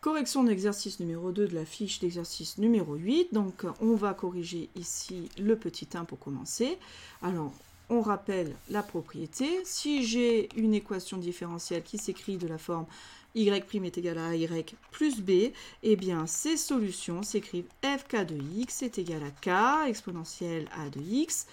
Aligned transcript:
Correction 0.00 0.44
d'exercice 0.44 1.00
numéro 1.00 1.32
2 1.32 1.48
de 1.48 1.54
la 1.56 1.64
fiche 1.64 1.98
d'exercice 1.98 2.58
numéro 2.58 2.94
8. 2.94 3.34
Donc 3.34 3.64
on 3.80 3.96
va 3.96 4.14
corriger 4.14 4.70
ici 4.76 5.28
le 5.38 5.56
petit 5.56 5.88
1 5.92 6.04
pour 6.04 6.20
commencer. 6.20 6.78
Alors 7.20 7.52
on 7.90 8.00
rappelle 8.00 8.54
la 8.70 8.84
propriété. 8.84 9.60
Si 9.64 10.04
j'ai 10.04 10.50
une 10.56 10.74
équation 10.74 11.16
différentielle 11.16 11.82
qui 11.82 11.98
s'écrit 11.98 12.36
de 12.36 12.46
la 12.46 12.58
forme 12.58 12.86
y' 13.34 13.48
est 13.48 13.98
égal 13.98 14.18
à 14.18 14.36
y 14.36 14.64
plus 14.92 15.20
b, 15.20 15.52
eh 15.82 15.96
bien 15.96 16.28
ces 16.28 16.56
solutions 16.56 17.24
s'écrivent 17.24 17.68
fk 17.82 18.24
de 18.24 18.38
x 18.56 18.82
est 18.82 18.98
égal 18.98 19.22
à 19.24 19.30
k 19.30 19.88
exponentielle 19.88 20.68
a 20.76 20.90
de 20.90 21.00
x 21.00 21.46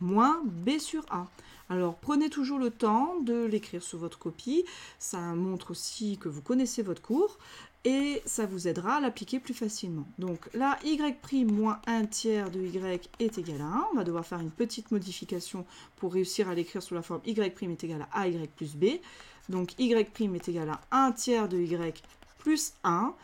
moins 0.00 0.42
b 0.44 0.78
sur 0.78 1.04
a. 1.08 1.28
Alors 1.68 1.96
prenez 1.96 2.30
toujours 2.30 2.58
le 2.58 2.70
temps 2.70 3.18
de 3.20 3.44
l'écrire 3.44 3.82
sur 3.82 3.98
votre 3.98 4.18
copie, 4.18 4.64
ça 4.98 5.18
montre 5.18 5.72
aussi 5.72 6.16
que 6.16 6.28
vous 6.28 6.42
connaissez 6.42 6.82
votre 6.82 7.02
cours 7.02 7.38
et 7.84 8.22
ça 8.24 8.46
vous 8.46 8.68
aidera 8.68 8.96
à 8.96 9.00
l'appliquer 9.00 9.40
plus 9.40 9.54
facilement. 9.54 10.06
Donc 10.18 10.48
là, 10.54 10.78
y' 10.84 11.44
moins 11.44 11.80
1 11.86 12.06
tiers 12.06 12.50
de 12.50 12.60
y 12.60 13.00
est 13.18 13.38
égal 13.38 13.60
à 13.60 13.64
1. 13.64 13.86
On 13.92 13.96
va 13.96 14.04
devoir 14.04 14.24
faire 14.26 14.40
une 14.40 14.50
petite 14.50 14.90
modification 14.90 15.64
pour 15.96 16.12
réussir 16.12 16.48
à 16.48 16.54
l'écrire 16.54 16.82
sous 16.82 16.94
la 16.94 17.02
forme 17.02 17.20
y' 17.26 17.38
est 17.38 17.84
égal 17.84 18.06
à 18.12 18.28
ay 18.28 18.48
plus 18.56 18.76
b. 18.76 19.00
Donc 19.48 19.78
y' 19.78 19.92
est 19.92 20.48
égal 20.48 20.70
à 20.70 20.80
1 20.90 21.12
tiers 21.12 21.48
de 21.48 21.58
y 21.58 21.94
plus 22.38 22.74
1. 22.84 23.14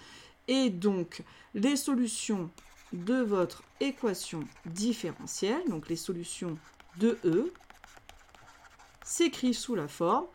Et 0.49 0.71
donc 0.71 1.23
les 1.55 1.77
solutions 1.77 2.51
de 2.93 3.23
votre 3.23 3.63
équation 3.81 4.45
différentielle, 4.67 5.63
donc 5.69 5.89
les 5.89 5.97
solutions 5.97 6.59
de 6.99 7.19
E, 7.25 7.53
s'écrivent 9.05 9.57
sous 9.57 9.75
la 9.75 9.89
forme 9.89 10.27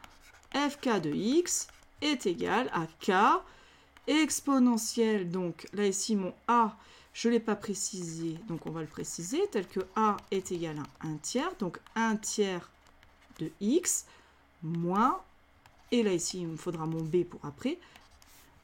fk 0.54 1.02
de 1.02 1.12
x 1.12 1.68
est 2.02 2.26
égal 2.26 2.70
à 2.74 2.88
k 3.00 3.42
exponentielle, 4.08 5.30
donc 5.30 5.68
là 5.74 5.86
ici 5.86 6.16
mon 6.16 6.34
a, 6.48 6.78
je 7.14 7.28
ne 7.28 7.34
l'ai 7.34 7.40
pas 7.40 7.56
précisé, 7.56 8.38
donc 8.48 8.66
on 8.66 8.72
va 8.72 8.82
le 8.82 8.88
préciser, 8.88 9.42
tel 9.52 9.68
que 9.68 9.82
a 9.96 10.18
est 10.32 10.52
égal 10.52 10.78
à 11.02 11.08
1 11.08 11.18
tiers, 11.18 11.52
donc 11.60 11.80
1 11.96 12.16
tiers 12.18 12.70
de 13.40 13.52
x, 13.60 14.06
moins, 14.64 15.20
et 15.92 16.04
là 16.04 16.14
ici 16.14 16.40
il 16.40 16.48
me 16.48 16.58
faudra 16.58 16.86
mon 16.86 17.02
b 17.02 17.24
pour 17.26 17.44
après, 17.44 17.78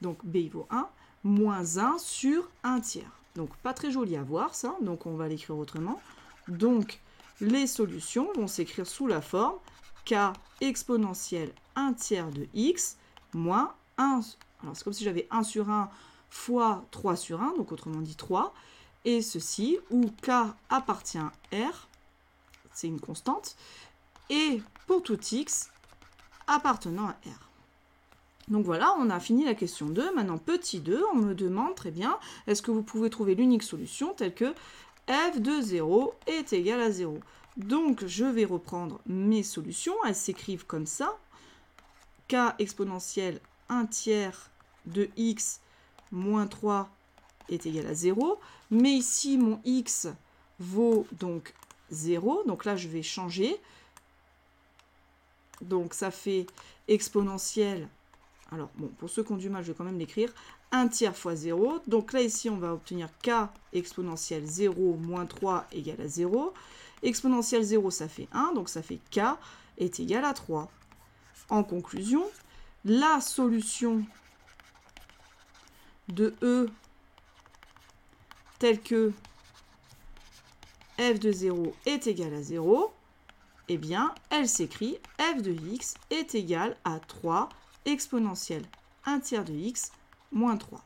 donc 0.02 0.24
b 0.24 0.38
il 0.38 0.50
vaut 0.50 0.68
1, 0.70 0.88
moins 1.24 1.78
1 1.78 1.98
sur 1.98 2.50
1 2.64 2.80
tiers. 2.80 3.12
Donc 3.36 3.56
pas 3.58 3.74
très 3.74 3.92
joli 3.92 4.16
à 4.16 4.24
voir 4.24 4.54
ça, 4.56 4.76
donc 4.82 5.06
on 5.06 5.16
va 5.16 5.28
l'écrire 5.28 5.58
autrement. 5.58 6.00
Donc 6.48 7.00
les 7.42 7.68
solutions 7.68 8.32
vont 8.34 8.48
s'écrire 8.48 8.88
sous 8.88 9.08
la 9.08 9.22
forme 9.22 9.58
k 10.06 10.34
exponentielle 10.62 11.54
1 11.76 11.94
tiers 11.94 12.30
de 12.30 12.48
x 12.54 12.98
moins 13.34 13.74
1 13.98 14.22
alors 14.64 14.76
c'est 14.76 14.84
comme 14.84 14.94
si 14.94 15.04
j'avais 15.04 15.28
1 15.32 15.44
sur 15.44 15.70
1 15.70 15.90
fois 16.34 16.84
3 16.92 17.16
sur 17.16 17.42
1, 17.42 17.54
donc 17.58 17.72
autrement 17.72 18.02
dit 18.02 18.16
3. 18.16 18.54
Et 19.06 19.22
ceci, 19.22 19.78
où 19.92 20.08
K 20.22 20.32
appartient 20.70 21.20
à 21.20 21.32
R, 21.54 21.88
c'est 22.74 22.88
une 22.88 23.00
constante, 23.00 23.56
et 24.30 24.62
pour 24.88 25.04
tout 25.04 25.20
X 25.32 25.70
appartenant 26.48 27.08
à 27.08 27.12
R. 27.12 27.50
Donc 28.48 28.66
voilà, 28.66 28.96
on 28.98 29.10
a 29.10 29.20
fini 29.20 29.46
la 29.46 29.54
question 29.54 29.86
2. 29.88 30.16
Maintenant, 30.16 30.38
petit 30.38 30.80
2, 30.80 31.04
on 31.14 31.18
me 31.18 31.36
demande 31.36 31.76
très 31.76 31.92
bien, 31.92 32.18
est-ce 32.48 32.62
que 32.62 32.72
vous 32.72 32.84
pouvez 32.84 33.10
trouver 33.10 33.36
l'unique 33.36 33.64
solution 33.64 34.14
telle 34.14 34.34
que 34.34 34.54
f 35.08 35.40
de 35.40 35.62
0 35.62 36.14
est 36.28 36.54
égal 36.54 36.82
à 36.82 36.90
0 36.90 37.20
Donc, 37.58 38.06
je 38.06 38.26
vais 38.26 38.46
reprendre 38.46 39.00
mes 39.06 39.44
solutions. 39.44 39.94
Elles 40.06 40.16
s'écrivent 40.16 40.66
comme 40.66 40.88
ça. 40.88 41.18
k 42.28 42.36
exponentielle 42.60 43.40
1 43.70 43.86
tiers 43.86 44.50
de 44.86 45.10
x 45.18 45.62
moins 46.12 46.48
3 46.48 46.90
est 47.50 47.66
égal 47.66 47.88
à 47.88 47.94
0. 47.94 48.40
Mais 48.72 48.94
ici, 48.94 49.38
mon 49.38 49.60
x 49.66 50.08
vaut 50.60 51.06
donc 51.12 51.54
0. 51.92 52.44
Donc 52.46 52.66
là, 52.66 52.76
je 52.76 52.88
vais 52.88 53.04
changer. 53.04 53.56
Donc 55.62 55.94
ça 55.94 56.12
fait 56.12 56.48
exponentielle. 56.88 57.88
Alors, 58.52 58.70
bon, 58.76 58.88
pour 58.98 59.10
ceux 59.10 59.24
qui 59.24 59.32
ont 59.32 59.38
du 59.38 59.50
mal, 59.50 59.64
je 59.64 59.72
vais 59.72 59.78
quand 59.78 59.84
même 59.84 60.00
l'écrire. 60.00 60.34
1 60.72 60.88
tiers 60.88 61.16
fois 61.16 61.36
0. 61.36 61.80
Donc 61.88 62.14
là, 62.14 62.22
ici, 62.22 62.50
on 62.50 62.58
va 62.58 62.74
obtenir 62.74 63.10
k 63.22 63.32
exponentielle 63.74 64.46
0 64.46 64.96
moins 64.96 65.26
3 65.26 65.68
égale 65.72 66.02
à 66.02 66.08
0. 66.08 66.54
Exponentielle 67.04 67.64
0, 67.64 67.92
ça 67.92 68.08
fait 68.08 68.28
1. 68.32 68.54
Donc 68.54 68.70
ça 68.70 68.82
fait 68.82 69.00
k 69.12 69.22
est 69.78 70.00
égal 70.00 70.26
à 70.26 70.34
3. 70.34 70.72
En 71.50 71.64
conclusion, 71.64 72.24
la 72.86 73.22
solution 73.22 74.04
de 76.10 76.34
E 76.42 76.70
tel 78.60 78.82
que 78.82 79.12
f 80.98 81.20
de 81.20 81.32
0 81.32 81.76
est 81.86 82.08
égal 82.08 82.34
à 82.34 82.42
0, 82.42 82.94
eh 83.68 83.78
bien, 83.78 84.14
elle 84.30 84.48
s'écrit 84.48 84.98
f 85.20 85.42
de 85.42 85.52
x 85.52 85.96
est 86.10 86.36
égal 86.36 86.78
à 86.86 87.00
3 87.00 87.50
exponentielle 87.86 88.64
1 89.06 89.20
tiers 89.20 89.44
de 89.44 89.54
x 89.54 89.92
moins 90.32 90.58
3. 90.58 90.82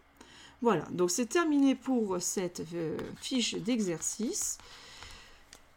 Voilà, 0.61 0.85
donc 0.91 1.11
c'est 1.11 1.27
terminé 1.27 1.75
pour 1.75 2.19
cette 2.19 2.63
euh, 2.73 2.97
fiche 3.21 3.55
d'exercice, 3.55 4.57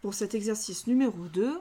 pour 0.02 0.14
cet 0.14 0.34
exercice 0.34 0.86
numéro 0.86 1.26
2. 1.32 1.60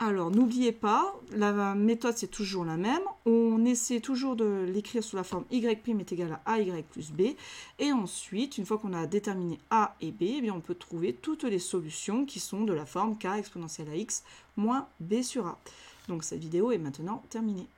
Alors, 0.00 0.30
n'oubliez 0.30 0.72
pas, 0.72 1.14
la 1.30 1.74
méthode, 1.74 2.16
c'est 2.16 2.30
toujours 2.30 2.64
la 2.64 2.76
même. 2.76 3.02
On 3.26 3.64
essaie 3.64 4.00
toujours 4.00 4.34
de 4.34 4.66
l'écrire 4.68 5.04
sous 5.04 5.14
la 5.16 5.22
forme 5.22 5.44
y' 5.52 5.64
est 5.64 6.12
égal 6.12 6.40
à 6.44 6.58
ay 6.58 6.84
plus 6.90 7.12
b. 7.12 7.36
Et 7.78 7.92
ensuite, 7.92 8.58
une 8.58 8.66
fois 8.66 8.78
qu'on 8.78 8.92
a 8.92 9.06
déterminé 9.06 9.58
a 9.70 9.94
et 10.00 10.10
b, 10.10 10.42
eh 10.42 10.50
on 10.50 10.60
peut 10.60 10.74
trouver 10.74 11.12
toutes 11.14 11.44
les 11.44 11.60
solutions 11.60 12.26
qui 12.26 12.40
sont 12.40 12.64
de 12.64 12.72
la 12.72 12.86
forme 12.86 13.16
k 13.16 13.26
exponentielle 13.38 13.88
à 13.88 13.96
x 13.96 14.24
moins 14.56 14.88
b 14.98 15.22
sur 15.22 15.46
a. 15.46 15.58
Donc, 16.08 16.24
cette 16.24 16.40
vidéo 16.40 16.72
est 16.72 16.78
maintenant 16.78 17.22
terminée. 17.30 17.68